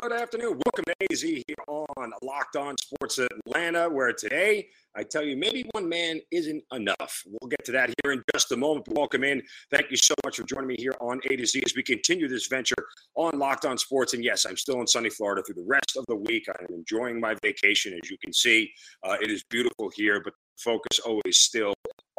[0.00, 0.60] Good afternoon.
[0.64, 5.68] Welcome to AZ here on Locked On Sports Atlanta, where today I tell you maybe
[5.72, 7.24] one man isn't enough.
[7.26, 8.86] We'll get to that here in just a moment.
[8.86, 9.42] But welcome in.
[9.72, 12.28] Thank you so much for joining me here on A to Z as we continue
[12.28, 12.76] this venture
[13.16, 14.14] on Locked On Sports.
[14.14, 16.46] And yes, I'm still in sunny Florida through the rest of the week.
[16.48, 17.98] I'm enjoying my vacation.
[18.00, 18.70] As you can see,
[19.02, 21.74] uh, it is beautiful here, but focus always still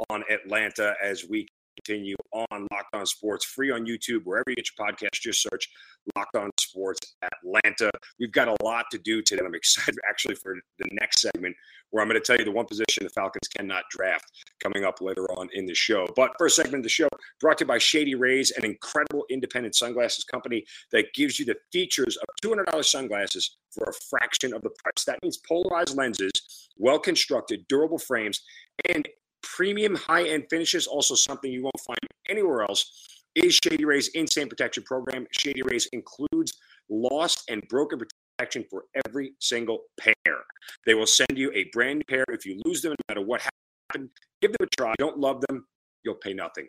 [0.10, 4.68] on Atlanta as we continue on Locked On Sports, free on YouTube, wherever you get
[4.78, 5.14] your podcast.
[5.14, 5.70] Just search
[6.16, 7.92] Locked On Sports Atlanta.
[8.20, 9.42] We've got a lot to do today.
[9.46, 11.56] I'm excited actually for the next segment
[11.92, 15.02] where I'm going to tell you the one position the Falcons cannot draft coming up
[15.02, 16.08] later on in the show.
[16.16, 17.10] But first segment of the show
[17.40, 21.56] brought to you by Shady Rays, an incredible independent sunglasses company that gives you the
[21.72, 25.06] features of $200 sunglasses for a fraction of the price.
[25.06, 28.42] That means polarized lenses, well constructed, durable frames,
[28.88, 29.08] and
[29.44, 30.88] premium high end finishes.
[30.88, 35.26] Also, something you won't find anywhere else is Shady Rays Insane Protection Program.
[35.32, 36.58] Shady Rays includes
[36.90, 38.00] lost and broken
[38.38, 40.38] protection for every single pair.
[40.86, 43.42] They will send you a brand new pair if you lose them, no matter what
[43.42, 44.10] happened.
[44.42, 44.94] Give them a try.
[44.98, 45.66] Don't love them,
[46.04, 46.68] you'll pay nothing.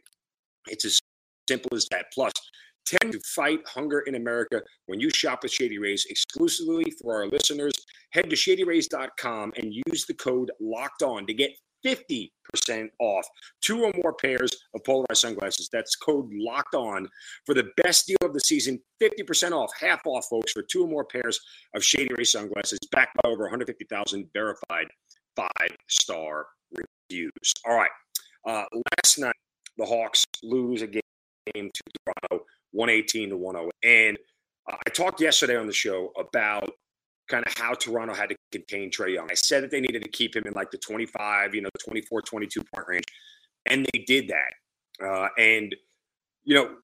[0.68, 0.98] It's as
[1.48, 2.06] simple as that.
[2.12, 2.32] Plus,
[2.86, 7.26] tend to fight hunger in America when you shop with Shady Rays exclusively for our
[7.28, 7.72] listeners.
[8.10, 11.50] Head to shadyrays.com and use the code locked on to get
[11.84, 12.30] 50%
[12.98, 13.26] off
[13.62, 15.68] two or more pairs of polarized sunglasses.
[15.72, 17.08] That's code locked on
[17.46, 20.88] for the best deal of the season 50% off, half off, folks, for two or
[20.88, 21.40] more pairs
[21.74, 24.86] of Shady Ray sunglasses, backed by over 150,000 verified
[25.36, 27.52] five star reviews.
[27.66, 27.90] All right.
[28.46, 28.64] Uh,
[28.96, 29.34] last night,
[29.76, 31.00] the Hawks lose a game
[31.54, 33.72] to Toronto 118 to 108.
[33.82, 34.18] And
[34.70, 36.70] uh, I talked yesterday on the show about
[37.30, 39.30] kind of how Toronto had to contain Trae Young.
[39.30, 42.22] I said that they needed to keep him in like the 25, you know, 24,
[42.22, 43.04] 22 point range.
[43.66, 45.06] And they did that.
[45.06, 45.74] Uh, and,
[46.44, 46.76] you know,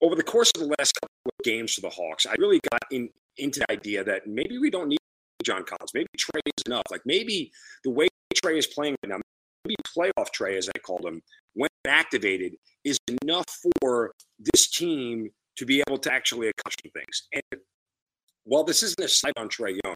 [0.00, 2.80] over the course of the last couple of games for the Hawks, I really got
[2.90, 4.98] in, into the idea that maybe we don't need
[5.44, 5.92] John Collins.
[5.94, 6.84] Maybe Trae is enough.
[6.90, 7.52] Like maybe
[7.84, 9.20] the way Trae is playing right now,
[9.64, 11.22] maybe playoff Trae, as I called him,
[11.54, 13.46] when activated, is enough
[13.80, 17.28] for this team to be able to actually accomplish things.
[17.32, 17.60] And
[18.44, 19.94] while this isn't a slight on Trae Young,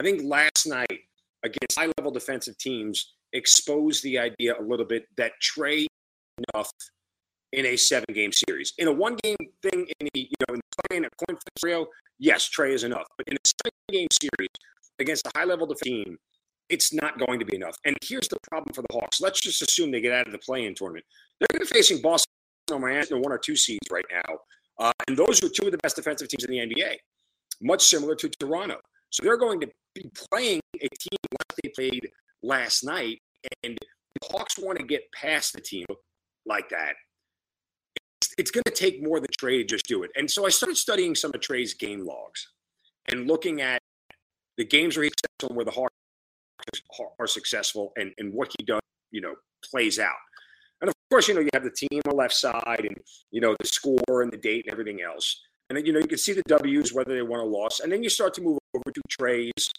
[0.00, 1.00] I think last night
[1.44, 5.86] against high level defensive teams exposed the idea a little bit that Trae
[6.54, 6.70] enough
[7.52, 8.72] in a seven game series.
[8.78, 11.86] In a one game thing, in the, you know, in playing a coin flip scenario,
[12.18, 13.06] yes, Trae is enough.
[13.18, 14.50] But in a seven game series
[14.98, 16.18] against a high level defensive team,
[16.68, 17.76] it's not going to be enough.
[17.84, 19.20] And here's the problem for the Hawks.
[19.20, 21.04] Let's just assume they get out of the play in tournament.
[21.40, 22.30] They're going to be facing Boston
[22.70, 24.38] or Miami, one or two seeds right now.
[24.78, 26.96] Uh, and those are two of the best defensive teams in the NBA
[27.60, 28.76] much similar to Toronto.
[29.10, 32.08] So they're going to be playing a team like they played
[32.42, 33.18] last night,
[33.64, 35.86] and the Hawks want to get past the team
[36.46, 36.94] like that.
[38.22, 40.10] It's, it's going to take more than Trae to just do it.
[40.16, 42.48] And so I started studying some of Trae's game logs
[43.08, 43.80] and looking at
[44.56, 45.94] the games where he's successful, where the Hawks
[47.18, 49.34] are successful, and, and what he does, you know,
[49.64, 50.14] plays out.
[50.80, 52.96] And of course, you know, you have the team on the left side and,
[53.30, 55.40] you know, the score and the date and everything else.
[55.70, 57.78] And then, you know, you can see the W's, whether they won or lost.
[57.78, 59.70] And then you start to move over to Trae's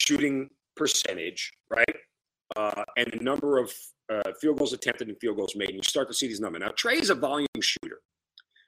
[0.00, 1.96] shooting percentage, right?
[2.54, 3.72] Uh, and the number of
[4.12, 5.70] uh, field goals attempted and field goals made.
[5.70, 6.60] And you start to see these numbers.
[6.60, 7.98] Now, Trae is a volume shooter.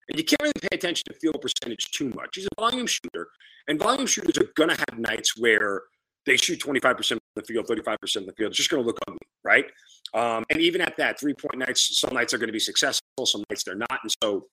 [0.09, 2.31] And you can't really pay attention to field percentage too much.
[2.35, 3.29] He's a volume shooter.
[3.69, 5.83] And volume shooters are going to have nights where
[6.27, 8.51] they shoot 25% of the field, 35% of the field.
[8.51, 9.67] It's just going to look ugly, right?
[10.15, 13.25] Um, and even at that, three point nights, some nights are going to be successful,
[13.25, 14.01] some nights they're not.
[14.03, 14.47] And so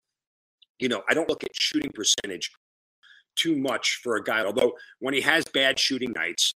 [0.79, 2.51] you know, I don't look at shooting percentage
[3.35, 4.43] too much for a guy.
[4.43, 6.53] Although when he has bad shooting nights,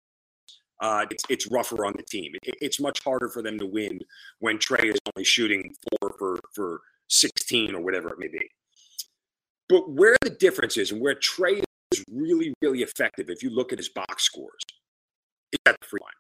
[0.81, 2.33] uh, it's it's rougher on the team.
[2.43, 4.01] It, it's much harder for them to win
[4.41, 8.51] when Trae is only shooting four for for sixteen or whatever it may be.
[9.69, 11.63] But where the difference is, and where Trae
[11.93, 14.61] is really really effective, if you look at his box scores,
[15.53, 16.13] is at the free line.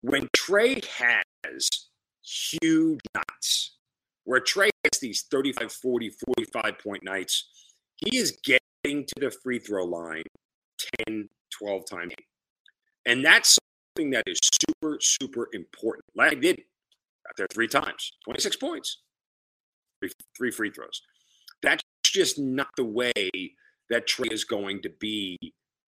[0.00, 1.68] When Trae has
[2.24, 3.76] huge nights,
[4.24, 7.48] where Trae gets these 35, 40, 45 point nights,
[7.96, 10.22] he is getting to the free throw line
[11.06, 11.28] 10,
[11.58, 12.12] 12 times.
[13.06, 13.58] And that's
[13.96, 16.04] something that is super, super important.
[16.14, 18.98] Like I did got there three times, 26 points,
[20.36, 21.02] three free throws.
[21.62, 23.30] That's just not the way
[23.90, 25.38] that Trae is going to be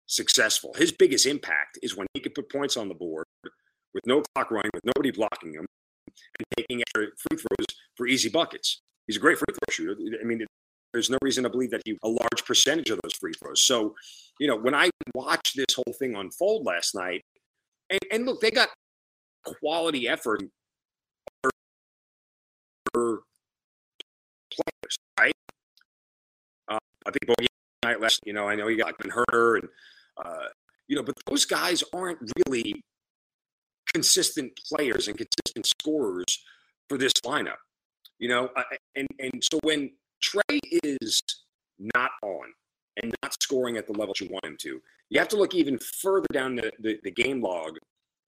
[0.06, 0.72] successful.
[0.76, 3.26] His biggest impact is when he can put points on the board
[3.94, 5.66] with no clock running, with nobody blocking him,
[6.38, 7.66] and taking extra free throws
[7.96, 8.80] for easy buckets.
[9.06, 10.18] He's a great free throw shooter.
[10.20, 10.44] I mean,
[10.92, 13.62] there's no reason to believe that he a large percentage of those free throws.
[13.62, 13.94] So,
[14.38, 17.22] you know, when I watched this whole thing unfold last night,
[17.90, 18.68] and, and look, they got
[19.44, 20.42] quality effort
[22.92, 23.22] for
[24.50, 25.32] players, right?
[26.68, 27.48] Uh, I think Bogey
[27.84, 29.68] night last, you know, I know he got been Huerter and
[30.24, 30.46] uh,
[30.88, 32.84] you know, but those guys aren't really
[33.94, 36.44] consistent players and consistent scorers
[36.88, 37.62] for this lineup.
[38.18, 38.50] You know,
[38.94, 39.90] and and so when
[40.22, 41.22] Trae is
[41.94, 42.46] not on
[43.02, 44.80] and not scoring at the level you want him to,
[45.10, 47.76] you have to look even further down the, the, the game log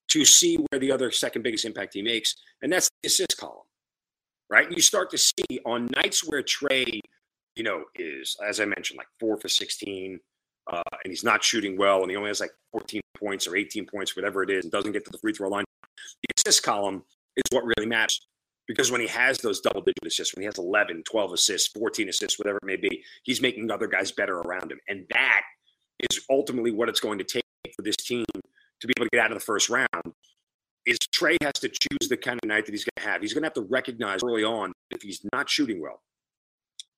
[0.09, 3.67] to see where the other second biggest impact he makes, and that's the assist column,
[4.51, 4.71] right?
[4.71, 7.01] You start to see on nights where Trae,
[7.55, 10.19] you know, is as I mentioned, like four for sixteen,
[10.71, 13.87] uh, and he's not shooting well, and he only has like fourteen points or eighteen
[13.87, 15.65] points, whatever it is, and doesn't get to the free throw line.
[16.23, 17.03] The assist column
[17.37, 18.27] is what really matters
[18.67, 22.09] because when he has those double digit assists, when he has 11, 12 assists, 14
[22.09, 24.81] assists, whatever it may be, he's making other guys better around him.
[24.89, 25.43] And that
[26.11, 29.21] is ultimately what it's going to take for this team to be able to get
[29.25, 29.89] out of the first round.
[30.85, 33.21] Is Trae has to choose the kind of night that he's going to have.
[33.21, 36.01] He's going to have to recognize early on if he's not shooting well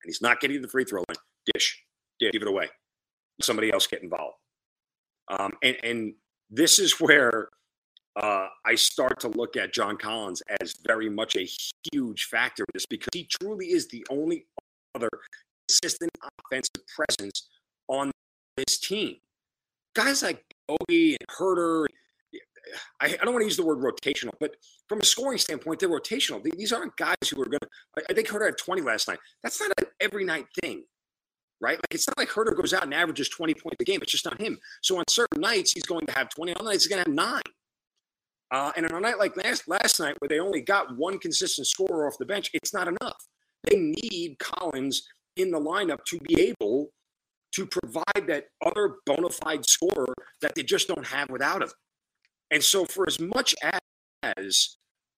[0.02, 1.16] and he's not getting the free throw line,
[1.54, 1.82] dish,
[2.20, 2.68] dish give it away.
[3.40, 4.36] Somebody else get involved.
[5.30, 6.14] Um, and, and
[6.50, 7.48] this is where
[8.20, 11.48] uh, I start to look at John Collins as very much a
[11.92, 14.46] huge factor in this because he truly is the only
[14.94, 15.08] other
[15.68, 16.10] consistent
[16.44, 17.48] offensive presence
[17.88, 18.10] on
[18.56, 19.16] this team.
[19.94, 21.86] Guys like Bogey and Huerter,
[23.00, 24.56] I, I don't want to use the word rotational, but
[24.88, 26.42] from a scoring standpoint, they're rotational.
[26.42, 28.02] These aren't guys who are going to.
[28.08, 29.18] I think Huerter had 20 last night.
[29.42, 30.84] That's not an every night thing,
[31.60, 31.76] right?
[31.76, 34.00] Like it's not like Huerter goes out and averages 20 points a game.
[34.02, 34.58] It's just not him.
[34.82, 36.54] So on certain nights, he's going to have 20.
[36.54, 37.42] On nights, he's going to have nine.
[38.50, 41.66] Uh, and on a night like last, last night, where they only got one consistent
[41.66, 43.26] scorer off the bench, it's not enough.
[43.64, 45.06] They need Collins
[45.36, 46.90] in the lineup to be able
[47.54, 51.70] to provide that other bona fide scorer that they just don't have without him.
[52.50, 53.54] And so, for as much
[54.22, 54.76] as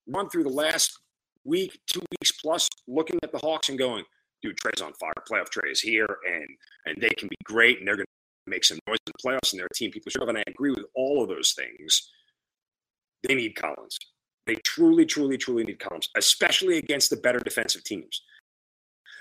[0.08, 0.98] run through the last
[1.44, 4.04] week, two weeks plus, looking at the Hawks and going,
[4.42, 5.12] dude, Trae's on fire.
[5.30, 6.46] Playoff is here, and
[6.86, 9.52] and they can be great, and they're going to make some noise in the playoffs,
[9.52, 10.28] and they're a team people should have.
[10.28, 12.10] And I agree with all of those things
[13.22, 13.98] they need Collins.
[14.46, 18.22] They truly, truly, truly need Collins, especially against the better defensive teams.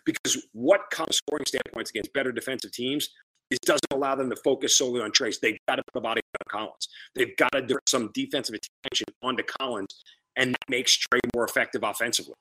[0.06, 3.10] Because what comes scoring standpoints against better defensive teams
[3.52, 5.40] is doesn't allow them to focus solely on Trace.
[5.40, 6.88] They've got to put the body on Collins.
[7.16, 10.04] They've got to direct some defensive attention onto Collins,
[10.36, 12.36] and that makes Trae more effective offensively.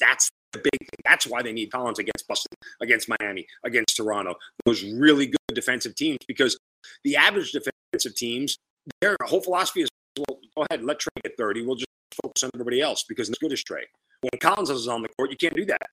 [0.00, 0.88] That's big.
[1.04, 4.34] That's why they need Collins against Boston, against Miami, against Toronto.
[4.64, 6.58] Those really good defensive teams, because
[7.04, 8.58] the average defensive teams,
[9.00, 9.88] their whole philosophy is
[10.18, 11.64] well, go ahead, let Trae get 30.
[11.64, 11.86] We'll just
[12.22, 13.84] focus on everybody else because it's good as Trae.
[14.22, 15.86] When Collins is on the court, you can't do that.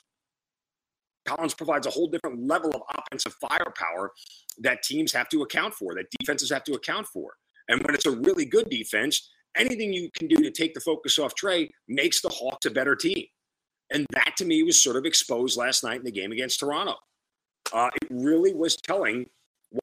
[1.26, 4.12] Collins provides a whole different level of offensive firepower
[4.60, 7.34] that teams have to account for, that defenses have to account for.
[7.70, 11.20] And when it's a really good defense, anything you can do to take the focus
[11.20, 13.26] off Trae makes the Hawks a better team.
[13.92, 16.96] And that to me was sort of exposed last night in the game against Toronto.
[17.74, 19.26] Uh, it really was telling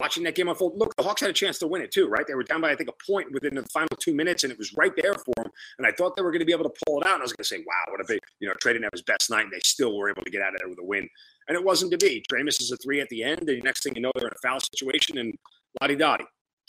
[0.01, 0.79] watching that game unfold.
[0.79, 2.27] Look, the Hawks had a chance to win it too, right?
[2.27, 4.59] They were down by I think a point within the final two minutes, and it
[4.59, 5.51] was right there for them.
[5.79, 7.15] And I thought they were going to be able to pull it out.
[7.15, 8.93] And I was going to say, wow, what a they, you know, Trae didn't have
[8.93, 10.85] his best night, and they still were able to get out of there with a
[10.85, 11.09] win.
[11.49, 12.25] And it wasn't to be.
[12.31, 14.49] Trae misses a three at the end, and next thing you know, they're in a
[14.49, 15.35] foul situation, and
[15.81, 16.25] lottie dottie,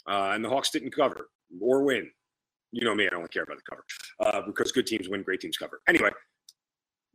[0.08, 1.28] uh, and the Hawks didn't cover
[1.60, 2.10] or win.
[2.72, 3.84] You know me, I don't care about the cover
[4.20, 5.80] uh, because good teams win, great teams cover.
[5.88, 6.10] Anyway,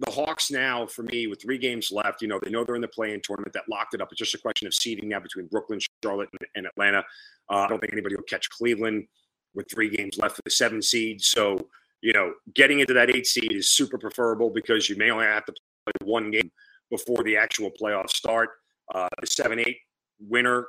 [0.02, 2.82] the Hawks now, for me, with three games left, you know, they know they're in
[2.82, 4.08] the play-in tournament that locked it up.
[4.12, 7.04] It's just a question of seeding now between Brooklyn, Charlotte, and, Atlanta.
[7.52, 9.08] Uh, I don't think anybody will catch Cleveland
[9.54, 11.22] with three games left for the seven seed.
[11.22, 11.70] So,
[12.02, 15.46] you know, getting into that eight seed is super preferable because you may only have
[15.46, 15.54] to
[15.86, 16.52] play one game
[16.90, 18.50] before the actual playoffs start.
[18.96, 19.78] Uh, the seven eight
[20.20, 20.68] winner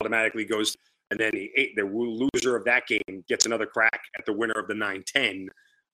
[0.00, 0.74] automatically goes,
[1.10, 4.58] and then the eight the loser of that game gets another crack at the winner
[4.58, 5.48] of the nine ten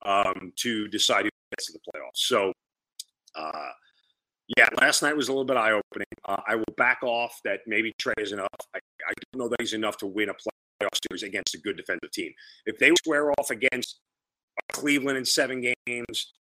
[0.05, 2.17] um, to decide who gets to the playoffs.
[2.17, 2.53] So,
[3.35, 3.71] uh,
[4.57, 6.07] yeah, last night was a little bit eye opening.
[6.25, 8.49] Uh, I will back off that maybe Trae is enough.
[8.75, 11.77] I, I, don't know that he's enough to win a playoff series against a good
[11.77, 12.33] defensive team.
[12.65, 13.99] If they square off against
[14.73, 16.33] Cleveland in seven games,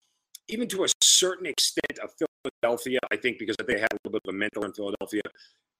[0.47, 2.11] even to a certain extent of
[2.43, 5.21] Philadelphia, I think because they had a little bit of a mental in Philadelphia.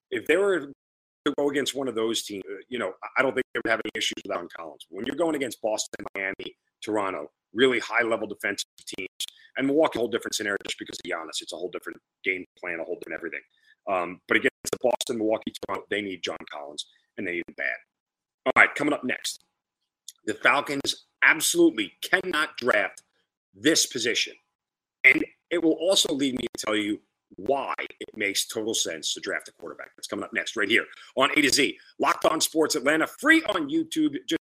[0.10, 0.60] If they were
[1.26, 3.82] to go against one of those teams, you know, I don't think they would have
[3.84, 4.86] any issues with Allen Collins.
[4.90, 9.10] When you're going against Boston, Miami, Toronto, really high level defensive teams.
[9.58, 11.42] And Milwaukee, a whole different scenario just because of Giannis.
[11.42, 13.42] It's a whole different game plan, a whole different everything.
[13.88, 16.86] Um, but against the Boston, Milwaukee, Toronto, they need John Collins,
[17.18, 17.76] and they need him bad.
[18.46, 19.44] All right, coming up next,
[20.26, 23.04] the Falcons absolutely cannot draft
[23.54, 24.34] this position.
[25.04, 27.00] And it will also lead me to tell you
[27.38, 29.92] why it makes total sense to draft a quarterback.
[29.96, 30.86] That's coming up next, right here
[31.16, 31.78] on A to Z.
[32.00, 34.16] Locked on Sports Atlanta, free on YouTube.
[34.28, 34.40] Just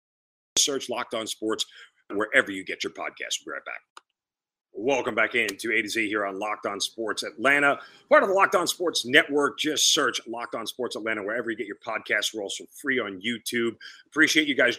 [0.57, 1.65] search Locked on Sports
[2.13, 3.39] wherever you get your podcast.
[3.45, 3.81] We'll be right back.
[4.77, 8.35] Welcome back into A to Z here on Locked On Sports Atlanta, part of the
[8.35, 9.57] Locked On Sports Network.
[9.57, 12.33] Just search Locked On Sports Atlanta wherever you get your podcast.
[12.33, 13.77] We're also free on YouTube.
[14.07, 14.77] Appreciate you guys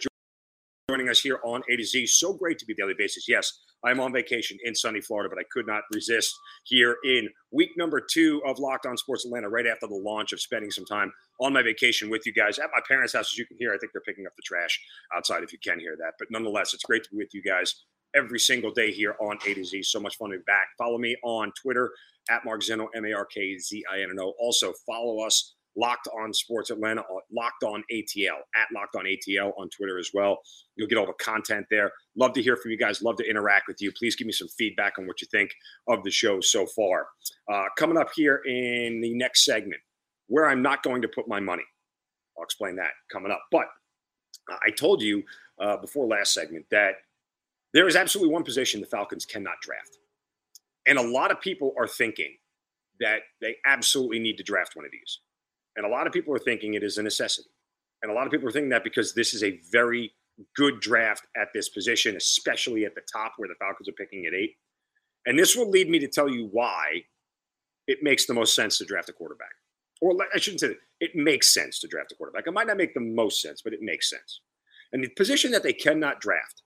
[0.87, 2.05] joining us here on A to Z.
[2.07, 3.27] So great to be daily basis.
[3.27, 7.71] Yes, I'm on vacation in sunny Florida, but I could not resist here in week
[7.77, 11.11] number two of Locked On Sports Atlanta, right after the launch of spending some time
[11.39, 13.31] on my vacation with you guys at my parents' house.
[13.31, 14.79] As you can hear, I think they're picking up the trash
[15.15, 16.13] outside if you can hear that.
[16.19, 17.83] But nonetheless, it's great to be with you guys
[18.15, 19.83] every single day here on A to Z.
[19.83, 20.67] So much fun to be back.
[20.77, 21.91] Follow me on Twitter
[22.29, 24.33] at Mark Zinno, M A R K Z I N O.
[24.39, 29.53] Also, follow us Locked On Sports Atlanta, uh, Locked On ATL, at Locked On ATL
[29.57, 30.39] on Twitter as well.
[30.75, 31.91] You'll get all the content there.
[32.17, 33.01] Love to hear from you guys.
[33.01, 33.91] Love to interact with you.
[33.91, 35.51] Please give me some feedback on what you think
[35.87, 37.07] of the show so far.
[37.51, 39.81] Uh, coming up here in the next segment,
[40.27, 41.63] where I'm not going to put my money.
[42.37, 43.41] I'll explain that coming up.
[43.51, 43.67] But
[44.49, 45.23] I told you
[45.59, 46.95] uh, before last segment that
[47.73, 49.97] there is absolutely one position the Falcons cannot draft.
[50.87, 52.37] And a lot of people are thinking
[52.99, 55.19] that they absolutely need to draft one of these.
[55.77, 57.49] And a lot of people are thinking it is a necessity.
[58.01, 60.11] And a lot of people are thinking that because this is a very
[60.55, 64.33] good draft at this position, especially at the top where the Falcons are picking at
[64.33, 64.55] eight.
[65.25, 67.03] And this will lead me to tell you why
[67.87, 69.51] it makes the most sense to draft a quarterback.
[70.01, 70.77] Or I shouldn't say that.
[70.99, 72.47] It makes sense to draft a quarterback.
[72.47, 74.41] It might not make the most sense, but it makes sense.
[74.91, 76.63] And the position that they cannot draft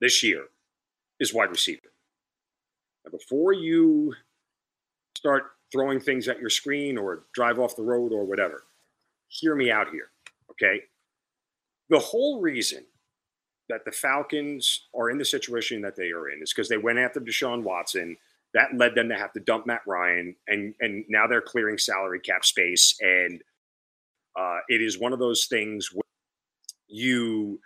[0.00, 0.46] this year
[1.20, 1.92] is wide receiver.
[3.04, 4.14] Now, before you
[5.16, 8.64] start throwing things at your screen or drive off the road or whatever.
[9.28, 10.10] Hear me out here,
[10.50, 10.82] okay?
[11.88, 12.84] The whole reason
[13.68, 16.98] that the Falcons are in the situation that they are in is because they went
[16.98, 18.16] after Deshaun Watson.
[18.54, 22.20] That led them to have to dump Matt Ryan, and and now they're clearing salary
[22.20, 23.42] cap space, and
[24.38, 26.02] uh, it is one of those things where
[26.88, 27.60] you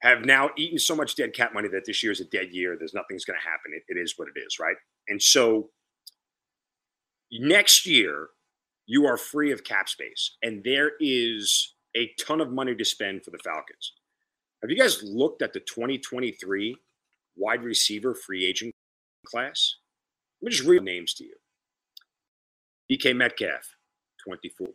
[0.00, 2.76] have now eaten so much dead cap money that this year is a dead year.
[2.78, 3.72] There's nothing's going to happen.
[3.74, 4.76] It, it is what it is, right?
[5.08, 5.70] And so
[7.32, 8.28] next year
[8.86, 13.24] you are free of cap space and there is a ton of money to spend
[13.24, 13.92] for the Falcons.
[14.62, 16.76] Have you guys looked at the 2023
[17.36, 18.74] wide receiver free agent
[19.26, 19.76] class?
[20.40, 21.34] Let me just read names to you.
[22.90, 23.74] DK Metcalf,
[24.24, 24.68] 24.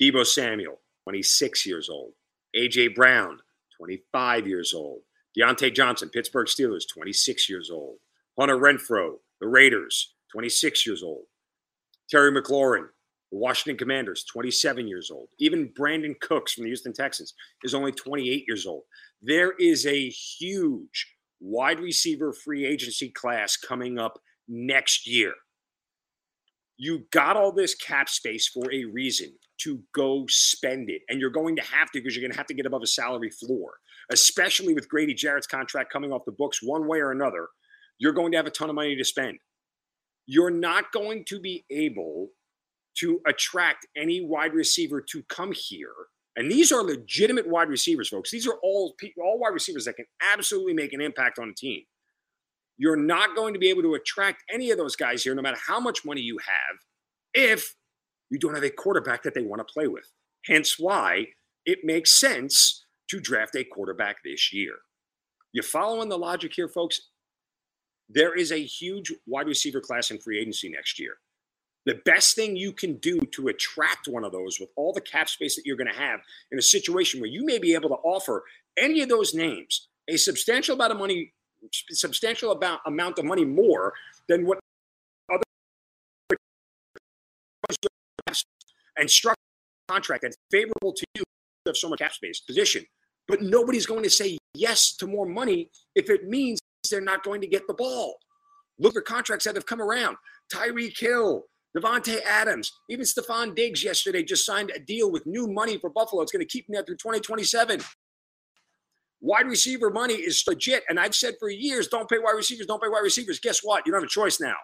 [0.00, 2.12] Deebo Samuel, 26 years old.
[2.56, 3.38] AJ Brown,
[3.76, 5.00] 25 years old.
[5.36, 7.96] Diontae Johnson, Pittsburgh Steelers, 26 years old.
[8.38, 11.24] Hunter Renfrow, the Raiders, 26 years old.
[12.10, 12.86] Terry McLaurin,
[13.30, 15.28] Washington Commanders, 27 years old.
[15.38, 18.84] Even Brandin Cooks from the Houston Texans is only 28 years old.
[19.20, 25.34] There is a huge wide receiver free agency class coming up next year.
[26.78, 31.02] You got all this cap space for a reason to go spend it.
[31.08, 32.86] And you're going to have to because you're going to have to get above a
[32.86, 33.72] salary floor,
[34.12, 37.48] especially with Grady Jarrett's contract coming off the books one way or another.
[37.98, 39.38] You're going to have a ton of money to spend
[40.28, 42.28] you're not going to be able
[42.98, 45.94] to attract any wide receiver to come here.
[46.36, 48.30] And these are legitimate wide receivers, folks.
[48.30, 51.82] These are all all wide receivers that can absolutely make an impact on a team.
[52.76, 55.58] You're not going to be able to attract any of those guys here, no matter
[55.66, 56.76] how much money you have,
[57.34, 57.74] if
[58.30, 60.12] you don't have a quarterback that they want to play with.
[60.44, 61.28] Hence why
[61.64, 64.74] it makes sense to draft a quarterback this year.
[65.52, 67.00] You following the logic here, folks?
[68.08, 71.14] There is a huge wide receiver class in free agency next year.
[71.86, 75.28] The best thing you can do to attract one of those with all the cap
[75.28, 77.96] space that you're going to have in a situation where you may be able to
[77.96, 78.44] offer
[78.76, 81.32] any of those names a substantial amount of money,
[81.90, 83.94] substantial about amount of money more
[84.28, 84.58] than what
[85.32, 85.42] other
[88.96, 89.36] and structure
[89.88, 91.22] contract that's favorable to you
[91.66, 92.84] have so much cap space position.
[93.26, 96.57] But nobody's going to say yes to more money if it means
[96.90, 98.18] they're not going to get the ball.
[98.78, 100.16] Look at contracts that have come around.
[100.52, 101.44] Tyreek Hill,
[101.76, 106.22] Davante Adams, even Stefon Diggs yesterday just signed a deal with new money for Buffalo.
[106.22, 107.80] It's going to keep them there through 2027.
[109.20, 110.84] Wide receiver money is legit.
[110.88, 113.40] And I've said for years, don't pay wide receivers, don't pay wide receivers.
[113.40, 113.84] Guess what?
[113.84, 114.56] You don't have a choice now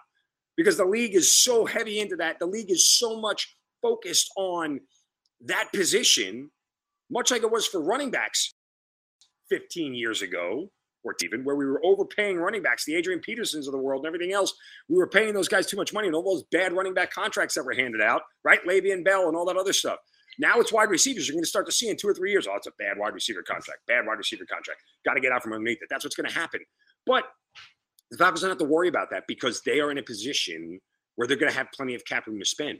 [0.55, 2.39] because the league is so heavy into that.
[2.39, 4.79] The league is so much focused on
[5.41, 6.49] that position,
[7.11, 8.53] much like it was for running backs
[9.49, 10.69] 15 years ago
[11.23, 14.33] even where we were overpaying running backs, the Adrian Petersons of the world and everything
[14.33, 14.53] else.
[14.89, 17.55] We were paying those guys too much money and all those bad running back contracts
[17.55, 18.59] that were handed out, right?
[18.67, 19.99] Le'Veon Bell and all that other stuff.
[20.39, 21.27] Now it's wide receivers.
[21.27, 22.97] You're going to start to see in two or three years, oh, it's a bad
[22.97, 24.81] wide receiver contract, bad wide receiver contract.
[25.05, 25.87] Got to get out from underneath it.
[25.89, 26.59] That's what's going to happen.
[27.05, 27.25] But
[28.11, 30.79] The Falcons don't have to worry about that because they are in a position
[31.15, 32.79] where they're going to have plenty of cap room to spend.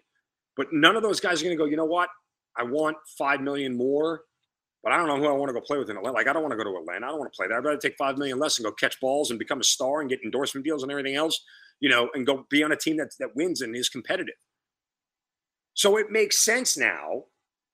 [0.55, 2.09] But none of those guys are going to go, you know what?
[2.57, 4.21] I want five million more,
[4.85, 6.15] but I don't know who I want to go play with in Atlanta.
[6.15, 7.07] Like I don't want to go to Atlanta.
[7.07, 7.57] I don't want to play there.
[7.57, 10.09] I'd rather take five million less and go catch balls and become a star and
[10.09, 11.43] get endorsement deals and everything else,
[11.79, 14.35] you know, and go be on a team that that wins and is competitive.
[15.73, 17.23] So it makes sense now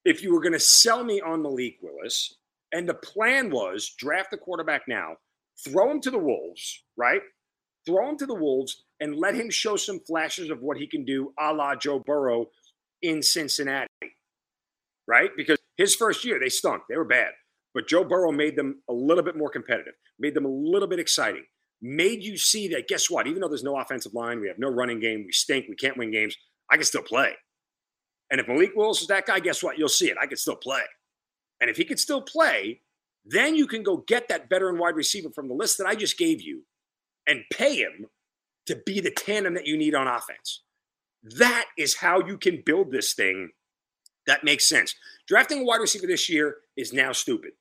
[0.06, 2.34] if you were going to sell me on Malik Willis,
[2.72, 5.16] and the plan was draft the quarterback now,
[5.66, 7.22] throw him to the Wolves, right?
[7.86, 11.04] Throw him to the Wolves and let him show some flashes of what he can
[11.04, 12.46] do, a la Joe Burrow
[13.02, 13.88] in Cincinnati,
[15.12, 15.30] right?
[15.36, 16.84] Because his first year, they stunk.
[16.88, 17.32] They were bad.
[17.74, 21.00] But Joe Burrow made them a little bit more competitive, made them a little bit
[21.00, 21.44] exciting,
[21.82, 23.28] made you see that, guess what?
[23.28, 25.98] Even though there's no offensive line, we have no running game, we stink, we can't
[25.98, 26.36] win games,
[26.70, 27.34] I can still play.
[28.30, 29.78] And if Malik Willis is that guy, guess what?
[29.78, 30.18] You'll see it.
[30.22, 30.82] I can still play.
[31.60, 32.80] And if he could still play,
[33.26, 36.18] then you can go get that veteran wide receiver from the list that I just
[36.18, 36.64] gave you
[37.28, 38.08] and pay him
[38.68, 40.64] to be the tandem that you need on offense.
[41.24, 43.52] That is how you can build this thing
[44.32, 44.96] that makes sense.
[45.28, 47.52] Drafting a wide receiver this year is now stupid.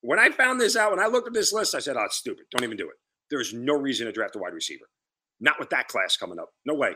[0.00, 2.16] When I found this out, when I looked at this list, I said, oh, it's
[2.16, 2.44] stupid.
[2.50, 2.96] Don't even do it.
[3.30, 4.84] There's no reason to draft a wide receiver.
[5.40, 6.50] Not with that class coming up.
[6.64, 6.92] No way.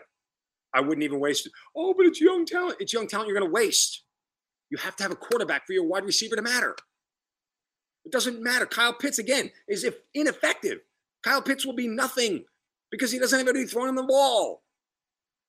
[0.74, 1.52] I wouldn't even waste it.
[1.76, 2.76] Oh, but it's young talent.
[2.80, 4.04] It's young talent you're going to waste.
[4.70, 6.76] You have to have a quarterback for your wide receiver to matter.
[8.04, 8.66] It doesn't matter.
[8.66, 10.78] Kyle Pitts, again, is if ineffective.
[11.24, 12.44] Kyle Pitts will be nothing
[12.90, 14.62] because he doesn't have anybody throwing him the ball.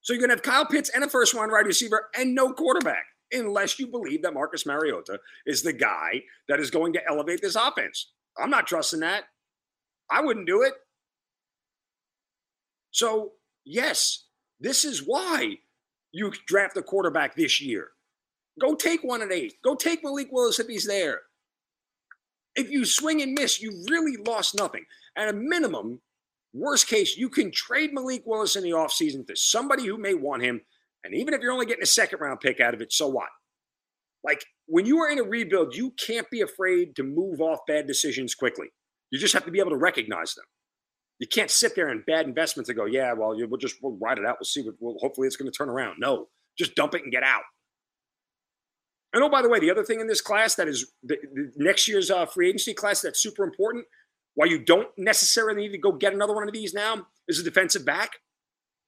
[0.01, 2.51] So you're going to have Kyle Pitts and a first round wide receiver and no
[2.53, 7.41] quarterback, unless you believe that Marcus Mariota is the guy that is going to elevate
[7.41, 8.11] this offense.
[8.37, 9.25] I'm not trusting that.
[10.09, 10.73] I wouldn't do it.
[12.91, 13.33] So,
[13.65, 14.25] yes,
[14.59, 15.57] this is why
[16.11, 17.89] you draft a quarterback this year.
[18.59, 19.55] Go take one at eight.
[19.63, 21.21] Go take Malik Willis if he's there.
[22.55, 24.85] If you swing and miss, you really lost nothing.
[25.15, 26.01] At a minimum,
[26.53, 30.43] worst case, you can trade Malik Willis in the offseason to somebody who may want
[30.43, 30.61] him.
[31.03, 33.29] And even if you're only getting a second round pick out of it, so what?
[34.23, 37.87] Like when you are in a rebuild, you can't be afraid to move off bad
[37.87, 38.67] decisions quickly.
[39.09, 40.45] You just have to be able to recognize them.
[41.19, 44.17] You can't sit there in bad investments and go, yeah, well, we'll just we'll ride
[44.17, 44.37] it out.
[44.39, 44.63] We'll see.
[44.79, 45.97] We'll, hopefully, it's going to turn around.
[45.99, 47.43] No, just dump it and get out.
[49.13, 51.51] And oh, by the way, the other thing in this class that is the, the
[51.57, 53.85] next year's uh, free agency class that's super important,
[54.35, 57.43] why you don't necessarily need to go get another one of these now, is a
[57.43, 58.11] defensive back.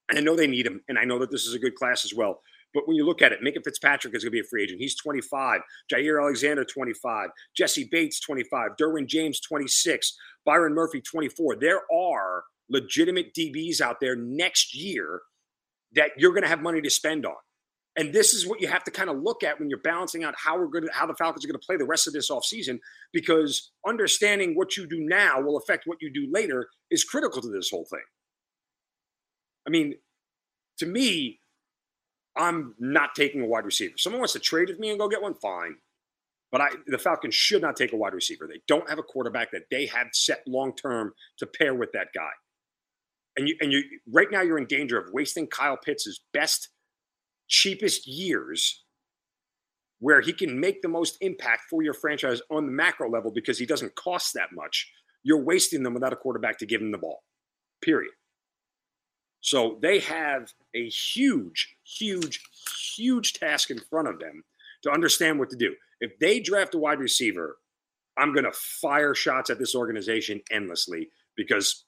[0.09, 2.03] And I know they need him, and I know that this is a good class
[2.05, 2.41] as well.
[2.73, 4.79] But when you look at it, Minkah Fitzpatrick is going to be a free agent.
[4.81, 5.61] He's 25.
[5.91, 7.29] Jaire Alexander, 25.
[7.55, 8.71] Jessie Bates, 25.
[8.79, 10.17] Derwin James, 26.
[10.45, 11.57] Byron Murphy, 24.
[11.57, 15.21] There are legitimate DBs out there next year
[15.93, 17.35] that you're going to have money to spend on.
[17.95, 20.33] And this is what you have to kind of look at when you're balancing out
[20.35, 22.31] how we're going to, how the Falcons are going to play the rest of this
[22.31, 22.79] offseason,
[23.11, 27.49] because understanding what you do now will affect what you do later is critical to
[27.49, 28.01] this whole thing.
[29.67, 29.95] I mean,
[30.79, 31.39] to me,
[32.35, 33.93] I'm not taking a wide receiver.
[33.97, 35.75] Someone wants to trade with me and go get one, fine.
[36.51, 38.47] But I, the Falcons should not take a wide receiver.
[38.47, 42.09] They don't have a quarterback that they have set long term to pair with that
[42.13, 42.29] guy.
[43.35, 46.69] And you and you right now you're in danger of wasting Kyle Pitts' best,
[47.47, 48.83] cheapest years
[49.99, 53.57] where he can make the most impact for your franchise on the macro level because
[53.57, 54.91] he doesn't cost that much.
[55.23, 57.23] You're wasting them without a quarterback to give him the ball.
[57.81, 58.11] Period.
[59.43, 62.41] So they have a huge, huge,
[62.95, 64.41] huge task in front of them
[64.83, 65.75] to understand what to do.
[65.99, 67.57] If they draft a wide receiver,
[68.17, 71.83] I'm going to fire shots at this organization endlessly because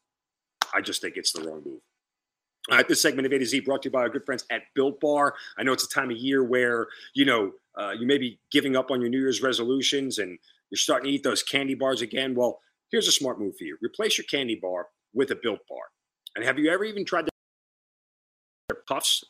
[0.73, 1.79] I just think it's the wrong move.
[2.69, 4.43] All right, this segment of A to Z brought to you by our good friends
[4.49, 5.35] at Built Bar.
[5.57, 8.75] I know it's a time of year where, you know, uh, you may be giving
[8.75, 10.37] up on your New Year's resolutions and
[10.71, 12.35] you're starting to eat those candy bars again.
[12.35, 15.83] Well, here's a smart move for you replace your candy bar with a Built Bar.
[16.35, 17.29] And have you ever even tried their
[18.87, 19.23] puffs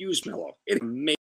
[0.00, 0.56] fuse mellow.
[0.66, 1.20] It makes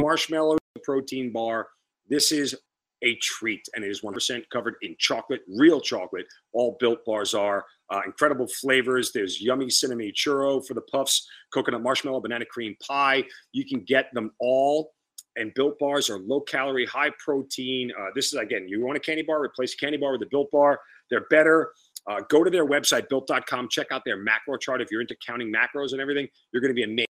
[0.00, 1.68] marshmallow protein bar.
[2.08, 2.56] This is
[3.02, 6.26] a treat, and it is 100% covered in chocolate, real chocolate.
[6.54, 9.12] All built bars are uh, incredible flavors.
[9.12, 13.24] There's yummy cinnamon churro for the puffs, coconut marshmallow, banana cream pie.
[13.52, 14.92] You can get them all.
[15.38, 17.92] And built bars are low calorie, high protein.
[17.98, 20.26] Uh, this is again, you want a candy bar, replace a candy bar with a
[20.30, 20.80] built bar.
[21.10, 21.72] They're better.
[22.08, 23.68] Uh, go to their website, built.com.
[23.68, 24.80] Check out their macro chart.
[24.80, 27.08] If you're into counting macros and everything, you're going to be amazed.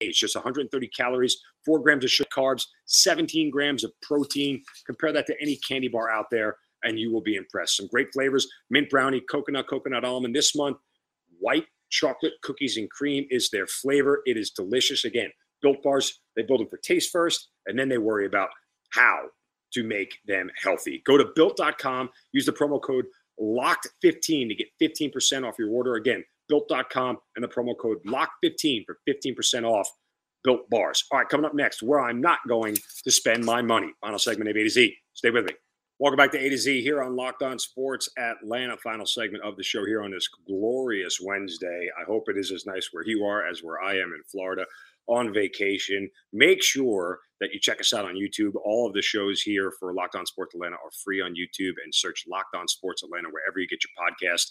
[0.00, 4.62] It's just 130 calories, four grams of sugar carbs, 17 grams of protein.
[4.84, 7.76] Compare that to any candy bar out there, and you will be impressed.
[7.76, 10.34] Some great flavors mint brownie, coconut, coconut almond.
[10.34, 10.76] This month,
[11.40, 14.20] white chocolate cookies and cream is their flavor.
[14.26, 15.04] It is delicious.
[15.04, 15.30] Again,
[15.62, 18.50] built bars, they build them for taste first, and then they worry about
[18.90, 19.28] how
[19.72, 21.02] to make them healthy.
[21.06, 23.06] Go to built.com, use the promo code
[23.38, 25.94] locked 15 to get 15% off your order.
[25.94, 29.90] Again, built.com and the promo code lock15 for 15% off
[30.44, 31.04] built bars.
[31.10, 33.92] All right, coming up next, where I'm not going to spend my money.
[34.00, 34.94] Final segment of A to Z.
[35.14, 35.52] Stay with me.
[35.98, 38.76] Welcome back to A to Z here on Locked On Sports Atlanta.
[38.76, 41.88] Final segment of the show here on this glorious Wednesday.
[41.98, 44.66] I hope it is as nice where you are as where I am in Florida
[45.08, 46.10] on vacation.
[46.32, 48.52] Make sure that you check us out on YouTube.
[48.64, 51.94] All of the shows here for Locked On Sports Atlanta are free on YouTube and
[51.94, 54.50] search Locked On Sports Atlanta wherever you get your podcast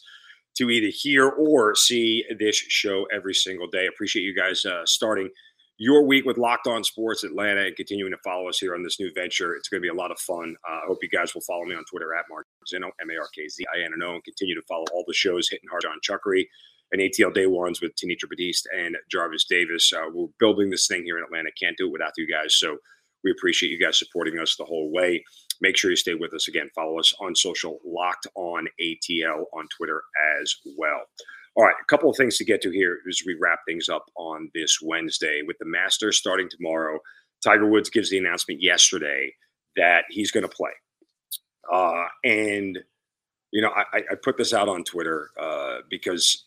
[0.58, 3.88] to either hear or see this show every single day.
[3.88, 5.30] Appreciate you guys uh, starting
[5.78, 9.00] your week with Locked On Sports Atlanta and continuing to follow us here on this
[9.00, 9.56] new venture.
[9.56, 10.56] It's going to be a lot of fun.
[10.68, 13.20] Uh, I hope you guys will follow me on Twitter at Mark Zinno, M A
[13.20, 15.84] R K Z I N O, and continue to follow all the shows hitting hard
[15.86, 16.46] on Chuckery
[16.92, 19.92] and ATL Day Ones with Tenitra Batiste and Jarvis Davis.
[19.94, 21.50] Uh, we're building this thing here in Atlanta.
[21.60, 22.56] Can't do it without you guys.
[22.56, 22.78] So
[23.24, 25.24] we appreciate you guys supporting us the whole way.
[25.62, 26.70] Make sure you stay with us again.
[26.76, 30.04] Follow us on social, locked on ATL on Twitter
[30.40, 31.02] as well.
[31.56, 34.06] All right, a couple of things to get to here as we wrap things up
[34.18, 37.00] on this Wednesday with the Masters starting tomorrow.
[37.44, 39.34] Tiger Woods gives the announcement yesterday
[39.78, 40.72] that he's going to play.
[41.72, 42.80] Uh, and,
[43.52, 46.45] you know, I, I, put this out on Twitter uh, because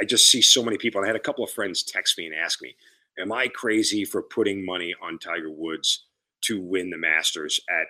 [0.00, 1.00] I just see so many people.
[1.00, 2.76] And I had a couple of friends text me and ask me,
[3.18, 6.06] Am I crazy for putting money on Tiger Woods
[6.42, 7.86] to win the Masters at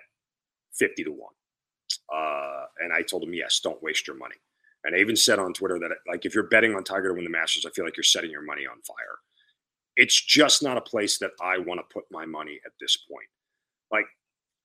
[0.73, 1.19] 50 to 1?
[2.13, 4.35] Uh, and I told them, Yes, don't waste your money.
[4.83, 7.23] And I even said on Twitter that, like, if you're betting on Tiger to win
[7.23, 9.17] the Masters, I feel like you're setting your money on fire.
[9.95, 13.27] It's just not a place that I want to put my money at this point.
[13.91, 14.05] Like,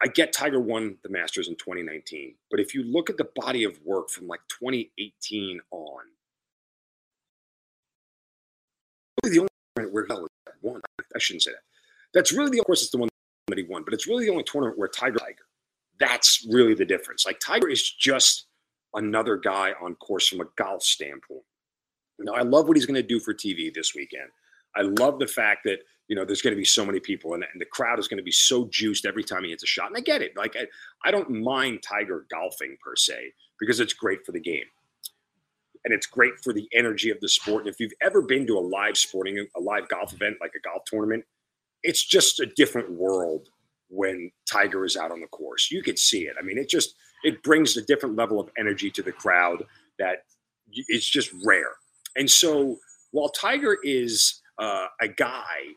[0.02, 3.64] I get Tiger won the Masters in 2019, but if you look at the body
[3.64, 6.00] of work from like 2018 on,
[9.74, 10.14] where he
[10.62, 10.80] won.
[11.14, 11.62] I shouldn't say that.
[12.12, 13.08] That's really the of course it's the one
[13.48, 15.46] that he won, but it's really the only tournament where Tiger Tiger.
[15.98, 17.26] That's really the difference.
[17.26, 18.46] Like Tiger is just
[18.94, 21.42] another guy on course from a golf standpoint.
[22.18, 24.28] Now I love what he's going to do for TV this weekend.
[24.76, 25.78] I love the fact that
[26.08, 28.18] you know there's going to be so many people and, and the crowd is going
[28.18, 29.88] to be so juiced every time he hits a shot.
[29.88, 30.36] And I get it.
[30.36, 30.66] Like I,
[31.04, 34.64] I don't mind Tiger golfing per se because it's great for the game
[35.84, 37.64] and it's great for the energy of the sport.
[37.64, 40.60] And if you've ever been to a live sporting, a live golf event like a
[40.60, 41.24] golf tournament,
[41.82, 43.48] it's just a different world
[43.88, 45.70] when Tiger is out on the course.
[45.70, 46.36] You could see it.
[46.38, 49.64] I mean, it just it brings a different level of energy to the crowd
[49.98, 50.24] that
[50.72, 51.72] it's just rare.
[52.16, 52.78] And so,
[53.10, 55.74] while Tiger is uh, a guy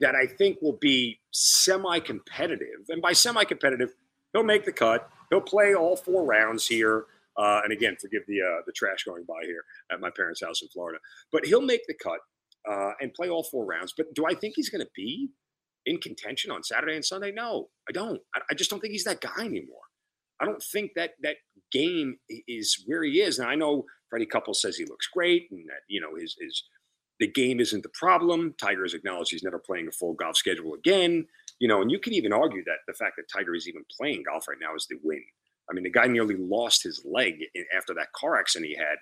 [0.00, 3.90] that I think will be semi-competitive, and by semi-competitive,
[4.32, 5.08] he'll make the cut.
[5.30, 7.06] He'll play all four rounds here.
[7.36, 10.62] Uh, and again, forgive the uh, the trash going by here at my parents' house
[10.62, 10.98] in Florida.
[11.32, 12.20] But he'll make the cut
[12.68, 13.92] uh, and play all four rounds.
[13.96, 15.30] But do I think he's going to be
[15.86, 17.32] in contention on Saturday and Sunday?
[17.32, 18.20] No, I don't.
[18.34, 19.82] I, I, just don't think he's that guy anymore.
[20.40, 21.36] I don't think that that
[21.72, 23.38] game is where he is.
[23.38, 26.64] And I know Freddie Couples says he looks great and that you know his his
[27.20, 28.54] the game isn't the problem.
[28.60, 31.26] Tiger has acknowledged he's never playing a full golf schedule again.
[31.60, 34.24] You know, and you can even argue that the fact that Tiger is even playing
[34.28, 35.22] golf right now is the win
[35.70, 37.34] I mean, the guy nearly lost his leg
[37.76, 38.96] after that car accident he had.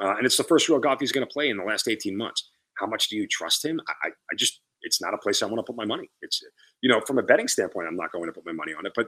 [0.00, 2.16] Uh, and it's the first real golf he's going to play in the last 18
[2.16, 2.50] months.
[2.78, 3.80] How much do you trust him?
[3.88, 6.10] I, I just, it's not a place I want to put my money.
[6.22, 6.42] It's,
[6.82, 8.92] you know, from a betting standpoint, I'm not going to put my money on it.
[8.94, 9.06] But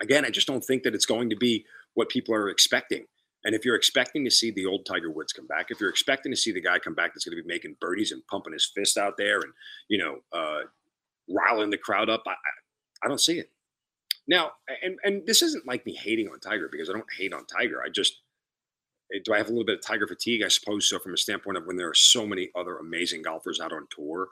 [0.00, 3.04] again, I just don't think that it's going to be what people are expecting.
[3.44, 6.30] And if you're expecting to see the old Tiger Woods come back, if you're expecting
[6.32, 8.70] to see the guy come back that's going to be making birdies and pumping his
[8.74, 9.52] fist out there and,
[9.88, 10.60] you know, uh,
[11.28, 13.50] riling the crowd up, I, I, I don't see it.
[14.28, 14.52] Now,
[14.82, 17.82] and and this isn't like me hating on Tiger because I don't hate on Tiger.
[17.84, 18.20] I just
[19.14, 20.42] eh, do I have a little bit of Tiger fatigue?
[20.44, 23.60] I suppose so, from a standpoint of when there are so many other amazing golfers
[23.60, 24.28] out on tour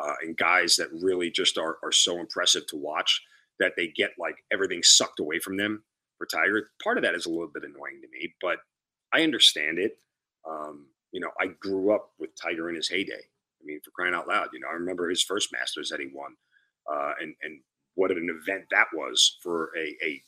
[0.00, 3.22] uh, and guys that really just are are so impressive to watch
[3.58, 5.82] that they get like everything sucked away from them
[6.16, 6.70] for Tiger.
[6.82, 8.58] Part of that is a little bit annoying to me, but
[9.12, 9.98] I understand it.
[10.48, 13.14] Um, you know, I grew up with Tiger in his heyday.
[13.14, 16.08] I mean, for crying out loud, you know, I remember his first Masters that he
[16.12, 16.36] won,
[16.90, 17.60] uh, and and
[17.98, 20.22] what an event that was for a, a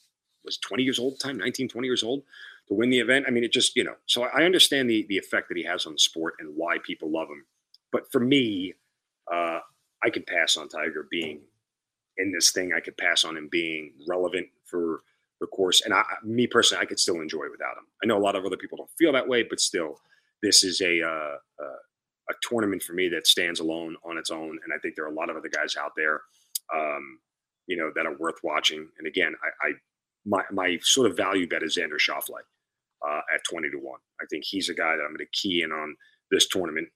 [0.44, 2.22] was 20 years old time 19 20 years old
[2.66, 3.26] to win the event?
[3.28, 5.86] I mean it just you know so i understand the the effect that he has
[5.86, 7.44] on the sport and why people love him.
[7.92, 8.74] But for me
[9.32, 9.60] uh
[10.02, 11.40] i could pass on tiger being
[12.16, 12.72] in this thing.
[12.76, 15.02] I could pass on him being relevant for
[15.40, 15.82] the course.
[15.82, 17.86] And i me personally i could still enjoy it without him.
[18.02, 20.00] I know a lot of other people don't feel that way but still
[20.42, 21.80] this is a uh, uh,
[22.30, 24.58] a tournament for me that stands alone on its own.
[24.64, 26.22] And i think there are a lot of other guys out there
[26.74, 27.18] um,
[27.70, 28.88] you know, that are worth watching.
[28.98, 29.72] And again, I, I
[30.26, 32.42] my my sort of value bet is Xander Schauffele
[33.08, 34.00] uh, at twenty to one.
[34.20, 35.96] I think he's a guy that I'm going to key in on
[36.32, 36.88] this tournament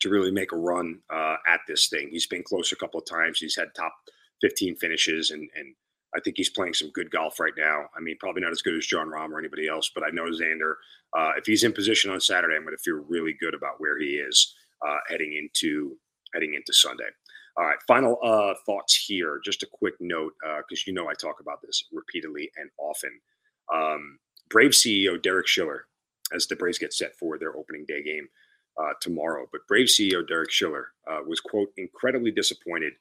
[0.00, 2.08] to really make a run uh, at this thing.
[2.10, 3.38] He's been close a couple of times.
[3.38, 3.94] He's had top
[4.42, 5.74] fifteen finishes, and and
[6.14, 7.86] I think he's playing some good golf right now.
[7.96, 10.24] I mean, probably not as good as Jon Rahm or anybody else, but I know
[10.24, 10.74] Xander.
[11.16, 13.98] Uh, if he's in position on Saturday, I'm going to feel really good about where
[13.98, 14.54] he is
[14.86, 15.96] uh, heading into
[16.34, 17.10] heading into Sunday.
[17.56, 19.40] All right, final uh, thoughts here.
[19.44, 23.20] Just a quick note, because uh, you know I talk about this repeatedly and often.
[23.72, 24.18] Um,
[24.50, 25.86] Brave CEO Derek Schiller,
[26.34, 28.28] as the Braves get set for their opening day game
[28.78, 32.94] uh, tomorrow, but Brave CEO Derek Schiller uh, was quote incredibly disappointed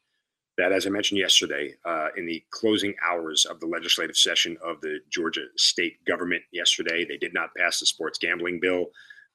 [0.58, 4.82] that, as I mentioned yesterday, uh, in the closing hours of the legislative session of
[4.82, 8.88] the Georgia state government yesterday, they did not pass the sports gambling bill.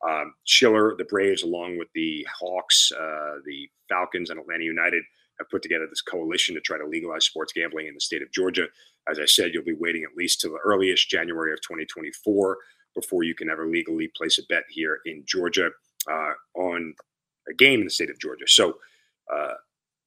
[0.07, 5.03] Um, Schiller, the Braves, along with the Hawks, uh, the Falcons, and Atlanta United,
[5.39, 8.33] have put together this coalition to try to legalize sports gambling in the state of
[8.33, 8.67] Georgia.
[9.11, 12.59] As I said, you'll be waiting at least till the earliest January of 2024
[12.95, 15.71] before you can ever legally place a bet here in Georgia
[16.11, 16.95] uh, on
[17.49, 18.47] a game in the state of Georgia.
[18.47, 18.79] So
[19.33, 19.55] uh,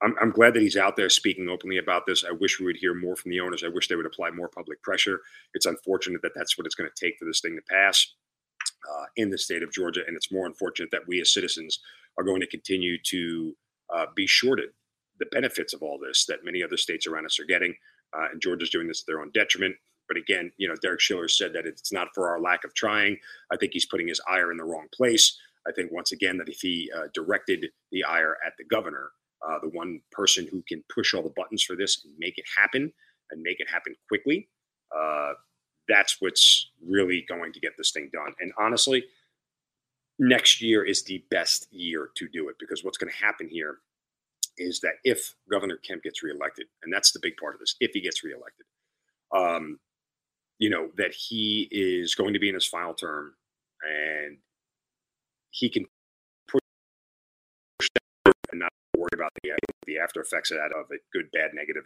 [0.02, 2.26] I'm, I'm, glad that he's out there speaking openly about this.
[2.28, 3.64] I wish we would hear more from the owners.
[3.64, 5.22] I wish they would apply more public pressure.
[5.54, 8.14] It's unfortunate that that's what it's going to take for this thing to pass
[8.90, 10.02] uh, in the state of Georgia.
[10.08, 11.80] And it's more unfortunate that we as citizens
[12.18, 13.56] are going to continue to
[13.94, 14.70] uh, be shorted
[15.20, 17.74] the benefits of all this that many other states around us are getting.
[18.14, 19.76] Uh, and Georgia's doing this at their own detriment.
[20.08, 23.18] But again, you know, Derek Schiller said that it's not for our lack of trying.
[23.52, 25.38] I think he's putting his ire in the wrong place.
[25.66, 29.12] I think once again that if he uh, directed the ire at the governor,
[29.48, 32.46] uh, the one person who can push all the buttons for this and make it
[32.58, 32.92] happen
[33.30, 34.50] and make it happen quickly,
[34.94, 35.34] uh,
[35.92, 38.34] that's what's really going to get this thing done.
[38.40, 39.04] And honestly,
[40.18, 43.80] next year is the best year to do it because what's going to happen here
[44.58, 47.92] is that if Governor Kemp gets reelected, and that's the big part of this, if
[47.94, 48.66] he gets reelected,
[49.36, 49.80] um,
[50.60, 53.34] you know, that he is going to be in his final term
[53.82, 54.38] and
[55.50, 55.86] he can
[56.48, 56.62] push
[58.52, 59.52] and not worry about the,
[59.88, 61.84] the after effects of that of it, good, bad, negative,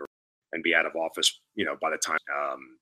[0.52, 2.78] and be out of office, you know, by the time, um,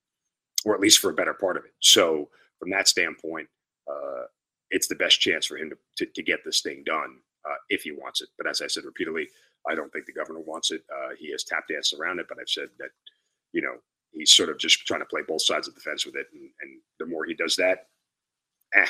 [0.65, 1.71] or at least for a better part of it.
[1.79, 3.47] So from that standpoint,
[3.89, 4.23] uh,
[4.69, 7.83] it's the best chance for him to, to, to get this thing done uh, if
[7.83, 8.29] he wants it.
[8.37, 9.27] But as I said repeatedly,
[9.69, 10.81] I don't think the governor wants it.
[10.91, 12.89] Uh, he has tap danced around it, but I've said that,
[13.53, 13.75] you know,
[14.11, 16.27] he's sort of just trying to play both sides of the fence with it.
[16.33, 17.87] And, and the more he does that,
[18.75, 18.85] eh,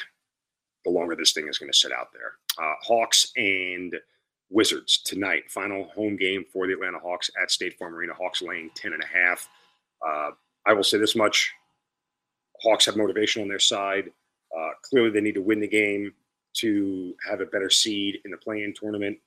[0.86, 2.33] the longer this thing is going to sit out there.
[2.62, 3.95] Uh, Hawks and
[4.49, 8.13] Wizards tonight, final home game for the Atlanta Hawks at State Farm Arena.
[8.13, 9.47] Hawks laying 10 and a half.
[10.05, 10.31] Uh,
[10.65, 11.51] I will say this much
[12.63, 14.12] Hawks have motivation on their side.
[14.58, 16.13] Uh, clearly, they need to win the game
[16.56, 19.17] to have a better seed in the play-in tournament.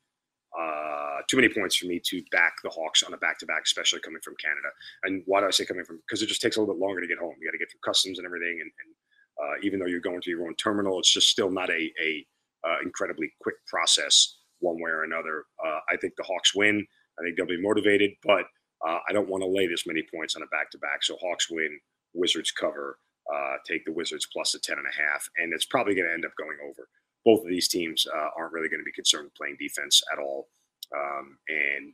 [0.59, 4.23] Uh, too many points for me to back the Hawks on a back-to-back, especially coming
[4.23, 4.69] from Canada.
[5.05, 5.99] And why do I say coming from?
[6.07, 7.35] Because it just takes a little bit longer to get home.
[7.41, 8.61] You got to get through customs and everything.
[8.63, 8.95] And, and
[9.43, 12.27] uh, even though you're going to your own terminal, it's just still not a, a
[12.67, 15.45] uh, incredibly quick process one way or another.
[15.65, 16.87] Uh, I think the Hawks win.
[17.19, 18.45] I think they'll be motivated, but
[18.87, 21.03] uh, I don't want to lay this many points on a back-to-back.
[21.03, 21.79] So Hawks win,
[22.15, 22.99] Wizards cover.
[23.35, 26.15] Uh, take the Wizards plus the 10 and a half, and it's probably going to
[26.15, 26.89] end up going over
[27.27, 30.19] both of these teams uh, aren't really going to be concerned with playing defense at
[30.21, 30.49] all.
[30.97, 31.93] Um, and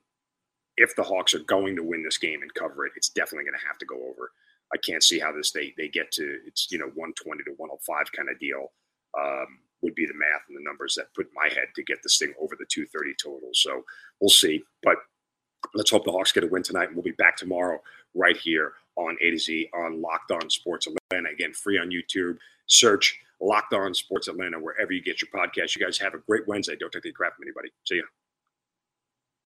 [0.77, 3.59] if the Hawks are going to win this game and cover it, it's definitely going
[3.59, 4.31] to have to go over.
[4.75, 8.13] I can't see how this they they get to it's you know 120 to 105
[8.13, 8.73] kind of deal
[9.19, 12.19] um, would be the math and the numbers that put my head to get this
[12.19, 13.51] thing over the 230 total.
[13.53, 13.85] So
[14.21, 14.97] we'll see, but
[15.75, 17.81] let's hope the Hawks get a win tonight, and we'll be back tomorrow
[18.15, 21.31] right here on A to Z on Locked On Sports Atlanta.
[21.31, 22.37] Again, free on YouTube.
[22.67, 25.77] Search Locked On Sports Atlanta wherever you get your podcast.
[25.77, 26.77] You guys have a great Wednesday.
[26.79, 27.71] Don't take the crap from anybody.
[27.85, 28.05] See you.